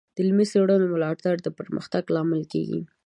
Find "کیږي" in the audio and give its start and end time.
2.53-2.81